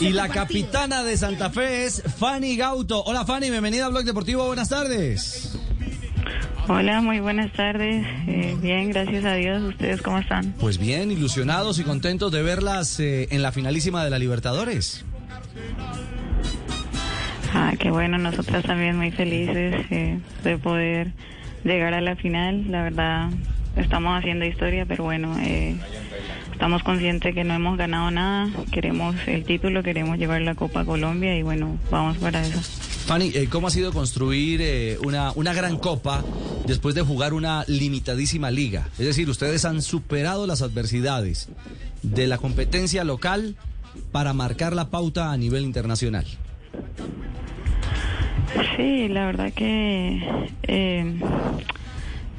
Y 0.00 0.10
la 0.10 0.28
capitana 0.28 1.02
de 1.02 1.16
Santa 1.16 1.50
Fe 1.50 1.86
es 1.86 2.02
Fanny 2.18 2.56
Gauto. 2.56 3.02
Hola 3.04 3.24
Fanny, 3.24 3.50
bienvenida 3.50 3.86
a 3.86 3.88
Blog 3.88 4.04
Deportivo. 4.04 4.46
Buenas 4.46 4.68
tardes. 4.68 5.58
Hola, 6.68 7.00
muy 7.00 7.20
buenas 7.20 7.52
tardes. 7.52 8.04
Eh, 8.26 8.56
bien, 8.60 8.90
gracias 8.90 9.24
a 9.24 9.34
Dios. 9.34 9.62
¿Ustedes 9.62 10.02
cómo 10.02 10.18
están? 10.18 10.52
Pues 10.58 10.78
bien, 10.78 11.10
ilusionados 11.12 11.78
y 11.78 11.84
contentos 11.84 12.32
de 12.32 12.42
verlas 12.42 12.98
eh, 12.98 13.28
en 13.30 13.42
la 13.42 13.52
finalísima 13.52 14.04
de 14.04 14.10
la 14.10 14.18
Libertadores. 14.18 15.04
Ah, 17.54 17.72
qué 17.78 17.90
bueno, 17.90 18.18
nosotras 18.18 18.64
también 18.64 18.96
muy 18.96 19.12
felices 19.12 19.86
eh, 19.90 20.18
de 20.42 20.58
poder 20.58 21.12
llegar 21.64 21.94
a 21.94 22.00
la 22.00 22.16
final. 22.16 22.70
La 22.70 22.82
verdad, 22.82 23.30
estamos 23.76 24.18
haciendo 24.18 24.44
historia, 24.44 24.86
pero 24.86 25.04
bueno, 25.04 25.36
eh, 25.38 25.76
estamos 26.52 26.82
conscientes 26.82 27.34
que 27.34 27.44
no 27.44 27.54
hemos 27.54 27.76
ganado 27.76 28.10
nada. 28.10 28.50
Queremos 28.72 29.16
el 29.26 29.44
título, 29.44 29.82
queremos 29.82 30.18
llevar 30.18 30.40
la 30.42 30.54
Copa 30.54 30.80
a 30.80 30.84
Colombia 30.84 31.36
y 31.36 31.42
bueno, 31.42 31.78
vamos 31.90 32.16
para 32.18 32.42
eso. 32.42 32.60
Fanny, 33.06 33.30
eh, 33.34 33.48
¿cómo 33.48 33.68
ha 33.68 33.70
sido 33.70 33.92
construir 33.92 34.60
eh, 34.62 34.98
una, 35.04 35.30
una 35.36 35.54
gran 35.54 35.78
copa 35.78 36.24
después 36.66 36.94
de 36.94 37.02
jugar 37.02 37.34
una 37.34 37.64
limitadísima 37.68 38.50
liga? 38.50 38.88
Es 38.98 39.06
decir, 39.06 39.30
ustedes 39.30 39.64
han 39.64 39.80
superado 39.80 40.46
las 40.46 40.62
adversidades 40.62 41.48
de 42.02 42.26
la 42.26 42.38
competencia 42.38 43.04
local 43.04 43.54
para 44.10 44.32
marcar 44.32 44.74
la 44.74 44.90
pauta 44.90 45.30
a 45.30 45.36
nivel 45.36 45.62
internacional. 45.62 46.26
Sí, 48.76 49.08
la 49.08 49.26
verdad 49.26 49.52
que 49.52 50.50
eh, 50.62 51.20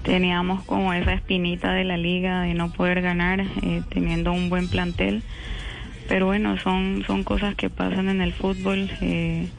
teníamos 0.08 0.64
como 0.64 0.94
esa 0.94 1.12
espinita 1.12 1.74
de 1.74 1.84
la 1.84 1.98
liga 1.98 2.44
de 2.44 2.54
no 2.54 2.72
poder 2.72 3.02
ganar 3.02 3.42
eh, 3.42 3.82
teniendo 3.90 4.32
un 4.32 4.50
buen 4.50 4.70
plantel. 4.70 5.22
Pero 6.08 6.28
bueno, 6.28 6.58
son, 6.58 7.04
son 7.06 7.26
cosas 7.26 7.56
que 7.56 7.70
pasan 7.70 8.08
en 8.08 8.22
el 8.22 8.32
fútbol. 8.32 8.90
Eh, 9.02 9.50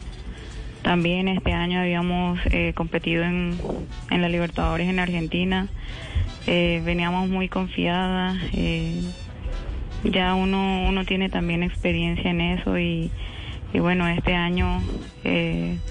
también 0.80 1.28
este 1.28 1.52
año 1.52 1.80
habíamos 1.80 2.40
eh, 2.46 2.72
competido 2.74 3.24
en, 3.24 3.58
en 4.10 4.22
la 4.22 4.30
Libertadores 4.30 4.88
en 4.88 4.98
Argentina. 4.98 5.68
Veníamos 6.46 7.28
muy 7.28 7.50
confiadas. 7.50 8.38
ya 10.02 10.34
uno, 10.34 10.88
uno 10.88 11.04
tiene 11.04 11.28
también 11.28 11.62
experiencia 11.62 12.30
en 12.30 12.40
eso 12.40 12.78
y, 12.78 13.10
y 13.74 13.80
bueno, 13.80 14.08
este 14.08 14.34
año 14.34 14.80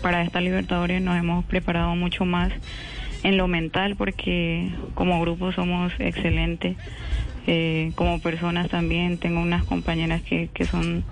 para 0.01 0.23
esta 0.23 0.41
Libertadores 0.41 0.99
nos 0.99 1.15
hemos 1.15 1.45
preparado 1.45 1.95
mucho 1.95 2.25
más 2.25 2.51
en 3.23 3.37
lo 3.37 3.47
mental 3.47 3.95
porque 3.95 4.69
como 4.93 5.19
grupo 5.21 5.51
somos 5.51 5.93
excelentes. 5.99 6.75
Eh, 7.49 7.93
como 7.95 8.19
personas 8.19 8.67
también 8.67 9.17
tengo 9.19 9.39
unas 9.39 9.63
compañeras 9.63 10.21
que, 10.21 10.49
que 10.53 10.65
son 10.65 11.05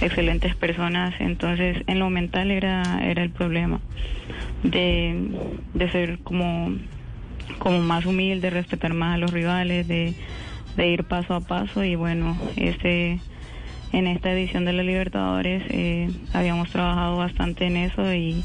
excelentes 0.00 0.54
personas, 0.54 1.14
entonces 1.20 1.82
en 1.86 1.98
lo 1.98 2.08
mental 2.08 2.50
era, 2.50 3.00
era 3.02 3.22
el 3.22 3.30
problema 3.30 3.80
de, 4.62 5.14
de 5.74 5.90
ser 5.90 6.18
como, 6.20 6.74
como 7.58 7.80
más 7.80 8.06
humilde, 8.06 8.50
respetar 8.50 8.94
más 8.94 9.16
a 9.16 9.18
los 9.18 9.32
rivales, 9.32 9.86
de, 9.86 10.14
de 10.76 10.88
ir 10.88 11.04
paso 11.04 11.34
a 11.34 11.40
paso 11.40 11.84
y 11.84 11.94
bueno, 11.94 12.36
este 12.56 13.20
en 13.92 14.06
esta 14.06 14.32
edición 14.32 14.64
de 14.64 14.72
la 14.72 14.82
Libertadores 14.82 15.62
eh, 15.68 16.10
habíamos 16.34 16.70
trabajado 16.70 17.16
bastante 17.16 17.66
en 17.66 17.76
eso 17.76 18.12
y, 18.12 18.44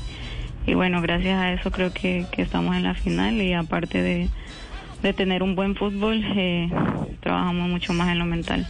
y 0.72 0.74
bueno, 0.74 1.02
gracias 1.02 1.38
a 1.38 1.52
eso 1.52 1.70
creo 1.70 1.92
que, 1.92 2.26
que 2.32 2.42
estamos 2.42 2.78
en 2.78 2.84
la 2.84 2.94
final 2.94 3.42
y 3.42 3.52
aparte 3.52 4.02
de, 4.02 4.30
de 5.04 5.12
tener 5.12 5.44
un 5.44 5.54
buen 5.54 5.76
fútbol, 5.76 6.24
eh, 6.38 6.70
trabajamos 7.20 7.70
mucho 7.70 7.92
más 7.92 8.10
en 8.10 8.20
lo 8.20 8.26
mental. 8.26 8.66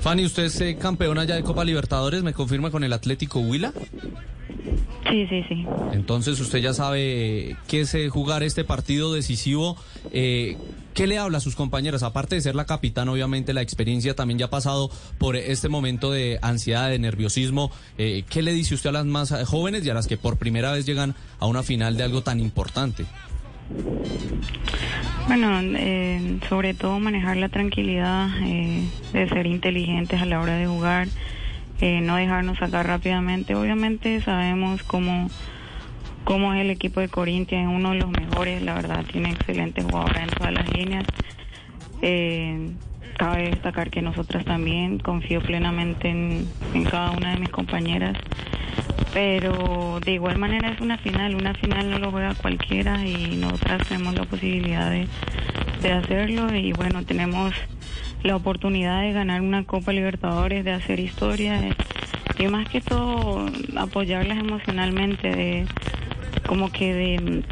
Fanny, 0.00 0.24
usted 0.24 0.44
es 0.44 0.60
eh, 0.60 0.76
campeona 0.80 1.24
ya 1.24 1.34
de 1.34 1.42
Copa 1.42 1.64
Libertadores, 1.64 2.22
¿me 2.22 2.32
confirma 2.32 2.70
con 2.70 2.84
el 2.84 2.92
Atlético 2.92 3.40
Huila? 3.40 3.72
Sí, 5.08 5.26
sí, 5.28 5.44
sí. 5.48 5.66
Entonces 5.92 6.38
usted 6.38 6.60
ya 6.60 6.72
sabe 6.72 7.56
qué 7.66 7.80
es 7.80 7.94
eh, 7.94 8.08
jugar 8.10 8.44
este 8.44 8.62
partido 8.62 9.12
decisivo. 9.12 9.76
Eh, 10.12 10.56
¿Qué 10.94 11.06
le 11.06 11.18
habla 11.18 11.38
a 11.38 11.40
sus 11.40 11.56
compañeras? 11.56 12.02
Aparte 12.02 12.34
de 12.34 12.40
ser 12.40 12.54
la 12.54 12.66
capitana, 12.66 13.12
obviamente 13.12 13.54
la 13.54 13.62
experiencia 13.62 14.14
también 14.14 14.38
ya 14.38 14.46
ha 14.46 14.50
pasado 14.50 14.90
por 15.18 15.36
este 15.36 15.68
momento 15.68 16.10
de 16.10 16.38
ansiedad, 16.42 16.90
de 16.90 16.98
nerviosismo. 16.98 17.70
Eh, 17.98 18.24
¿Qué 18.28 18.42
le 18.42 18.52
dice 18.52 18.74
usted 18.74 18.90
a 18.90 18.94
las 18.94 19.06
más 19.06 19.32
jóvenes 19.46 19.84
y 19.84 19.90
a 19.90 19.94
las 19.94 20.06
que 20.06 20.16
por 20.16 20.36
primera 20.36 20.72
vez 20.72 20.86
llegan 20.86 21.14
a 21.38 21.46
una 21.46 21.62
final 21.62 21.96
de 21.96 22.02
algo 22.02 22.22
tan 22.22 22.40
importante? 22.40 23.06
Bueno, 25.26 25.60
eh, 25.62 26.38
sobre 26.48 26.74
todo 26.74 26.98
manejar 26.98 27.36
la 27.36 27.48
tranquilidad, 27.48 28.28
eh, 28.42 28.82
de 29.12 29.28
ser 29.28 29.46
inteligentes 29.46 30.20
a 30.20 30.26
la 30.26 30.40
hora 30.40 30.56
de 30.56 30.66
jugar, 30.66 31.06
eh, 31.80 32.00
no 32.00 32.16
dejarnos 32.16 32.58
sacar 32.58 32.86
rápidamente. 32.86 33.54
Obviamente 33.54 34.20
sabemos 34.22 34.82
cómo, 34.82 35.30
cómo 36.24 36.54
es 36.54 36.60
el 36.60 36.70
equipo 36.70 37.00
de 37.00 37.08
Corinthians, 37.08 37.70
es 37.70 37.76
uno 37.76 37.90
de 37.90 37.98
los 37.98 38.10
mejores, 38.10 38.62
la 38.62 38.74
verdad, 38.74 39.04
tiene 39.10 39.30
excelentes 39.30 39.84
jugadores 39.84 40.22
en 40.22 40.28
todas 40.30 40.52
las 40.52 40.72
líneas. 40.72 41.04
Eh, 42.02 42.70
cabe 43.16 43.50
destacar 43.50 43.90
que 43.90 44.00
nosotras 44.00 44.44
también 44.44 44.98
confío 44.98 45.42
plenamente 45.42 46.08
en, 46.08 46.48
en 46.74 46.84
cada 46.84 47.10
una 47.10 47.32
de 47.32 47.40
mis 47.40 47.50
compañeras 47.50 48.16
pero 49.12 49.98
de 50.04 50.12
igual 50.12 50.38
manera 50.38 50.70
es 50.70 50.80
una 50.80 50.98
final, 50.98 51.34
una 51.34 51.54
final 51.54 51.90
no 51.90 51.98
lo 51.98 52.10
juega 52.10 52.34
cualquiera 52.34 53.04
y 53.04 53.36
nosotras 53.36 53.86
tenemos 53.88 54.14
la 54.14 54.24
posibilidad 54.24 54.90
de, 54.90 55.08
de 55.82 55.92
hacerlo 55.92 56.54
y 56.54 56.72
bueno, 56.72 57.04
tenemos 57.04 57.54
la 58.22 58.36
oportunidad 58.36 59.00
de 59.02 59.12
ganar 59.12 59.40
una 59.40 59.64
Copa 59.64 59.92
Libertadores, 59.92 60.64
de 60.64 60.72
hacer 60.72 61.00
historia 61.00 61.60
eh, 61.60 61.74
y 62.38 62.46
más 62.48 62.68
que 62.68 62.80
todo 62.80 63.46
apoyarlas 63.76 64.38
emocionalmente, 64.38 65.30
de 65.30 65.66
como 66.46 66.70
que 66.72 66.94
de, 66.94 67.44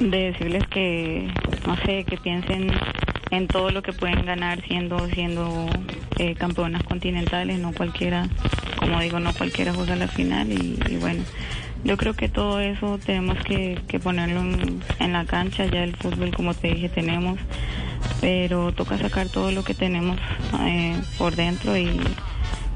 de 0.00 0.18
decirles 0.32 0.66
que, 0.68 1.28
no 1.66 1.76
sé, 1.76 2.04
que 2.04 2.16
piensen 2.16 2.70
en 3.30 3.46
todo 3.46 3.70
lo 3.70 3.82
que 3.82 3.92
pueden 3.92 4.24
ganar 4.24 4.62
siendo 4.66 5.06
siendo 5.08 5.66
eh, 6.18 6.34
campeonas 6.34 6.82
continentales, 6.84 7.58
no 7.58 7.72
cualquiera, 7.72 8.28
como 8.78 9.00
digo, 9.00 9.20
no 9.20 9.32
cualquiera 9.34 9.72
juega 9.72 9.96
la 9.96 10.08
final 10.08 10.50
y, 10.50 10.96
bueno, 10.96 11.22
yo 11.84 11.96
creo 11.96 12.14
que 12.14 12.28
todo 12.28 12.60
eso 12.60 12.98
tenemos 13.04 13.38
que, 13.44 13.78
que 13.86 13.98
ponerlo 14.00 14.40
en, 14.40 14.80
en 14.98 15.12
la 15.12 15.24
cancha, 15.24 15.66
ya 15.66 15.84
el 15.84 15.94
fútbol 15.96 16.34
como 16.34 16.54
te 16.54 16.74
dije 16.74 16.88
tenemos, 16.88 17.38
pero 18.20 18.72
toca 18.72 18.98
sacar 18.98 19.28
todo 19.28 19.52
lo 19.52 19.62
que 19.62 19.74
tenemos 19.74 20.18
eh, 20.60 21.00
por 21.18 21.36
dentro 21.36 21.76
y, 21.76 22.00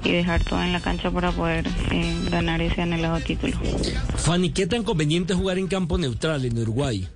y 0.05 0.13
dejar 0.13 0.43
todo 0.45 0.63
en 0.63 0.73
la 0.73 0.81
cancha 0.81 1.11
para 1.11 1.33
poder 1.33 1.67
eh, 1.91 2.29
ganar 2.31 2.61
ese 2.61 2.83
anhelado 2.83 3.21
título. 3.21 3.57
Fanny, 4.17 4.51
¿qué 4.51 4.67
tan 4.67 4.83
conveniente 4.83 5.35
jugar 5.35 5.59
en 5.59 5.67
campo 5.67 5.99
neutral 5.99 6.45
en 6.45 6.59
Uruguay? 6.59 7.09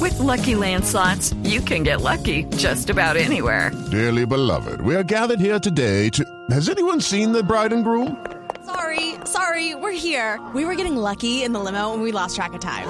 With 0.00 0.18
Lucky 0.18 0.54
Land 0.54 0.84
slots, 0.84 1.34
you 1.42 1.60
can 1.60 1.82
get 1.82 2.00
lucky 2.02 2.44
just 2.56 2.90
about 2.90 3.16
anywhere. 3.16 3.72
Dearly 3.90 4.26
beloved, 4.26 4.80
we 4.82 4.94
are 4.94 5.02
gathered 5.02 5.40
here 5.40 5.58
today 5.58 6.10
to. 6.10 6.24
Has 6.50 6.68
anyone 6.68 7.00
seen 7.00 7.32
the 7.32 7.42
bride 7.42 7.72
and 7.72 7.82
groom? 7.82 8.24
Sorry, 8.64 9.14
sorry, 9.24 9.74
we're 9.74 9.92
here. 9.92 10.40
We 10.54 10.64
were 10.64 10.74
getting 10.74 10.96
lucky 10.96 11.44
in 11.44 11.52
the 11.52 11.60
limo 11.60 11.92
and 11.94 12.02
we 12.02 12.12
lost 12.12 12.36
track 12.36 12.52
of 12.52 12.60
time. 12.60 12.88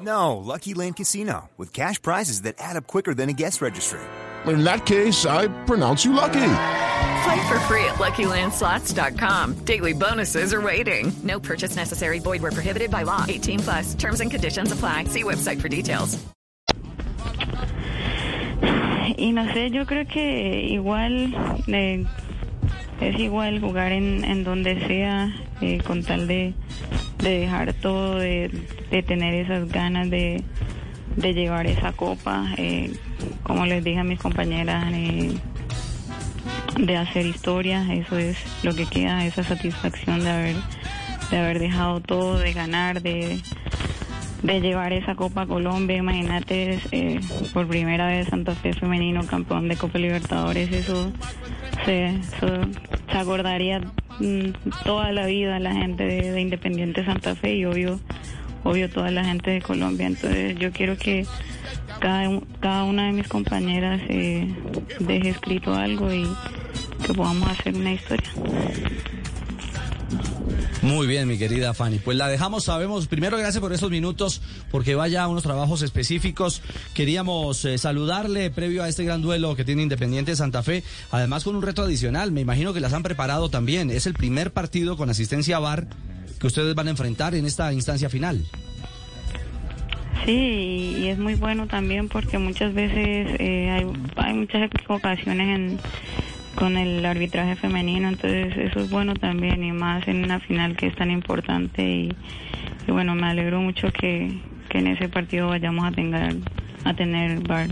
No, 0.00 0.36
Lucky 0.36 0.74
Land 0.74 0.96
Casino, 0.96 1.50
with 1.56 1.72
cash 1.72 2.00
prizes 2.00 2.42
that 2.42 2.54
add 2.58 2.76
up 2.76 2.86
quicker 2.86 3.14
than 3.14 3.28
a 3.28 3.32
guest 3.32 3.60
registry. 3.60 4.00
In 4.46 4.62
that 4.64 4.86
case, 4.86 5.26
I 5.26 5.48
pronounce 5.64 6.04
you 6.04 6.12
lucky. 6.12 6.86
Play 7.24 7.48
for 7.48 7.58
free 7.60 7.84
at 7.84 7.96
LuckyLandSlots.com. 7.96 9.64
Daily 9.64 9.92
bonuses 9.92 10.52
are 10.52 10.60
waiting. 10.60 11.12
No 11.24 11.40
purchase 11.40 11.74
necessary. 11.76 12.18
Void 12.20 12.42
were 12.42 12.50
prohibited 12.52 12.90
by 12.90 13.02
law. 13.02 13.24
18 13.28 13.58
plus. 13.60 13.94
Terms 13.94 14.20
and 14.20 14.30
conditions 14.30 14.72
apply. 14.72 15.04
See 15.04 15.24
website 15.24 15.60
for 15.60 15.68
details. 15.68 16.18
Y 19.16 19.32
no 19.32 19.42
sé, 19.52 19.70
yo 19.70 19.84
creo 19.84 20.06
que 20.06 20.60
igual 20.70 21.34
eh, 21.66 22.04
es 23.00 23.18
igual 23.18 23.60
jugar 23.60 23.90
en, 23.90 24.24
en 24.24 24.44
donde 24.44 24.86
sea, 24.86 25.34
eh, 25.60 25.78
con 25.84 26.04
tal 26.04 26.28
de, 26.28 26.54
de 27.18 27.40
dejar 27.40 27.72
todo, 27.74 28.16
de, 28.16 28.48
de 28.90 29.02
tener 29.02 29.34
esas 29.34 29.68
ganas 29.70 30.08
de, 30.08 30.44
de 31.16 31.34
llevar 31.34 31.66
esa 31.66 31.92
copa. 31.92 32.46
Eh, 32.58 32.92
como 33.42 33.66
les 33.66 33.82
dije 33.82 33.98
a 33.98 34.04
mis 34.04 34.20
compañeras, 34.20 34.86
eh, 34.92 35.32
de 36.78 36.96
hacer 36.96 37.26
historia, 37.26 37.84
eso 37.92 38.16
es 38.18 38.38
lo 38.62 38.74
que 38.74 38.86
queda, 38.86 39.26
esa 39.26 39.42
satisfacción 39.42 40.20
de 40.20 40.30
haber, 40.30 40.56
de 41.30 41.38
haber 41.38 41.58
dejado 41.58 42.00
todo, 42.00 42.38
de 42.38 42.52
ganar, 42.52 43.02
de, 43.02 43.40
de 44.42 44.60
llevar 44.60 44.92
esa 44.92 45.16
Copa 45.16 45.42
a 45.42 45.46
Colombia, 45.46 45.96
imagínate, 45.96 46.78
eh, 46.92 47.20
por 47.52 47.66
primera 47.66 48.06
vez 48.06 48.28
Santa 48.28 48.54
Fe 48.54 48.72
femenino 48.74 49.26
campeón 49.26 49.68
de 49.68 49.76
Copa 49.76 49.98
Libertadores, 49.98 50.70
eso 50.72 51.12
se, 51.84 52.06
eso 52.06 52.60
se 53.10 53.18
acordaría 53.18 53.80
mm, 54.20 54.52
toda 54.84 55.10
la 55.12 55.26
vida 55.26 55.58
la 55.58 55.74
gente 55.74 56.04
de, 56.04 56.30
de 56.30 56.40
Independiente 56.40 57.04
Santa 57.04 57.34
Fe 57.34 57.56
y 57.56 57.64
obvio, 57.64 57.98
obvio 58.62 58.88
toda 58.88 59.10
la 59.10 59.24
gente 59.24 59.50
de 59.50 59.60
Colombia, 59.60 60.06
entonces 60.06 60.56
yo 60.56 60.70
quiero 60.70 60.96
que 60.96 61.26
cada, 61.98 62.40
cada 62.60 62.84
una 62.84 63.06
de 63.06 63.12
mis 63.12 63.26
compañeras 63.26 64.00
eh, 64.08 64.46
deje 65.00 65.30
escrito 65.30 65.74
algo 65.74 66.12
y 66.12 66.24
que 67.04 67.14
podamos 67.14 67.48
hacer 67.50 67.74
una 67.74 67.92
historia. 67.92 68.30
Muy 70.82 71.06
bien, 71.08 71.26
mi 71.26 71.38
querida 71.38 71.74
Fanny. 71.74 71.98
Pues 71.98 72.16
la 72.16 72.28
dejamos, 72.28 72.64
sabemos. 72.64 73.08
Primero, 73.08 73.36
gracias 73.36 73.60
por 73.60 73.72
estos 73.72 73.90
minutos, 73.90 74.40
porque 74.70 74.94
vaya 74.94 75.24
a 75.24 75.28
unos 75.28 75.42
trabajos 75.42 75.82
específicos. 75.82 76.62
Queríamos 76.94 77.64
eh, 77.64 77.78
saludarle 77.78 78.50
previo 78.50 78.84
a 78.84 78.88
este 78.88 79.04
gran 79.04 79.20
duelo 79.20 79.56
que 79.56 79.64
tiene 79.64 79.82
Independiente 79.82 80.36
Santa 80.36 80.62
Fe, 80.62 80.84
además 81.10 81.44
con 81.44 81.56
un 81.56 81.62
reto 81.62 81.82
adicional. 81.82 82.30
Me 82.30 82.40
imagino 82.40 82.72
que 82.72 82.80
las 82.80 82.92
han 82.92 83.02
preparado 83.02 83.50
también. 83.50 83.90
Es 83.90 84.06
el 84.06 84.14
primer 84.14 84.52
partido 84.52 84.96
con 84.96 85.10
asistencia 85.10 85.58
VAR 85.58 85.88
que 86.38 86.46
ustedes 86.46 86.74
van 86.76 86.86
a 86.86 86.90
enfrentar 86.90 87.34
en 87.34 87.44
esta 87.44 87.72
instancia 87.72 88.08
final. 88.08 88.44
Sí, 90.24 90.32
y, 90.32 90.96
y 90.98 91.08
es 91.08 91.18
muy 91.18 91.34
bueno 91.34 91.66
también 91.66 92.08
porque 92.08 92.38
muchas 92.38 92.72
veces 92.72 93.36
eh, 93.40 93.70
hay, 93.70 93.86
hay 94.16 94.34
muchas 94.34 94.62
equivocaciones 94.62 95.48
en, 95.48 95.78
con 96.58 96.76
el 96.76 97.06
arbitraje 97.06 97.54
femenino, 97.54 98.08
entonces 98.08 98.52
eso 98.56 98.80
es 98.80 98.90
bueno 98.90 99.14
también 99.14 99.62
y 99.62 99.70
más 99.70 100.06
en 100.08 100.24
una 100.24 100.40
final 100.40 100.76
que 100.76 100.88
es 100.88 100.96
tan 100.96 101.10
importante 101.10 101.82
y, 101.82 102.12
y 102.86 102.90
bueno, 102.90 103.14
me 103.14 103.28
alegro 103.28 103.60
mucho 103.60 103.92
que, 103.92 104.40
que 104.68 104.78
en 104.78 104.88
ese 104.88 105.08
partido 105.08 105.48
vayamos 105.48 105.84
a 105.86 105.92
tener, 105.92 106.36
a 106.84 106.94
tener 106.94 107.40
VAR. 107.46 107.68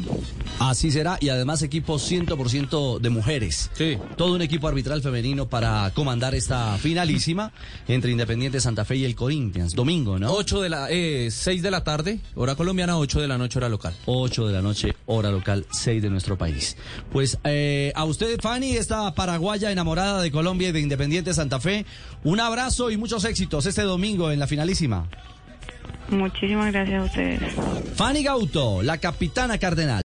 Así 0.58 0.90
será, 0.90 1.18
y 1.20 1.28
además 1.28 1.62
equipo 1.62 1.96
100% 1.96 2.98
de 3.00 3.10
mujeres. 3.10 3.70
Sí. 3.74 3.98
Todo 4.16 4.34
un 4.34 4.42
equipo 4.42 4.68
arbitral 4.68 5.02
femenino 5.02 5.46
para 5.48 5.90
comandar 5.92 6.34
esta 6.34 6.78
finalísima 6.78 7.52
entre 7.88 8.10
Independiente 8.10 8.60
Santa 8.60 8.84
Fe 8.84 8.96
y 8.96 9.04
el 9.04 9.14
Corinthians. 9.14 9.74
Domingo, 9.74 10.18
¿no? 10.18 10.32
8 10.32 10.62
de 10.62 10.68
la, 10.68 10.86
eh, 10.90 11.28
6 11.30 11.62
de 11.62 11.70
la 11.70 11.84
tarde, 11.84 12.20
hora 12.36 12.54
colombiana, 12.54 12.96
8 12.96 13.20
de 13.20 13.28
la 13.28 13.36
noche, 13.36 13.58
hora 13.58 13.68
local. 13.68 13.94
8 14.06 14.46
de 14.46 14.52
la 14.52 14.62
noche, 14.62 14.95
hora 15.06 15.30
local, 15.30 15.66
6 15.70 16.02
de 16.02 16.10
nuestro 16.10 16.36
país. 16.36 16.76
Pues 17.10 17.38
eh, 17.44 17.92
a 17.94 18.04
usted, 18.04 18.38
Fanny, 18.40 18.76
esta 18.76 19.14
paraguaya 19.14 19.70
enamorada 19.70 20.20
de 20.20 20.30
Colombia 20.30 20.68
y 20.68 20.72
de 20.72 20.80
Independiente 20.80 21.34
Santa 21.34 21.60
Fe, 21.60 21.86
un 22.24 22.40
abrazo 22.40 22.90
y 22.90 22.96
muchos 22.96 23.24
éxitos 23.24 23.66
este 23.66 23.82
domingo 23.82 24.30
en 24.30 24.38
la 24.38 24.46
finalísima. 24.46 25.08
Muchísimas 26.08 26.72
gracias 26.72 27.00
a 27.00 27.04
ustedes. 27.04 27.40
Fanny 27.94 28.22
Gauto, 28.22 28.82
la 28.82 28.98
capitana 28.98 29.58
cardenal. 29.58 30.05